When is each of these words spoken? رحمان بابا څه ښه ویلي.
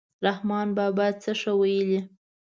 رحمان 0.25 0.67
بابا 0.77 1.07
څه 1.21 1.31
ښه 1.41 1.53
ویلي. 1.59 1.99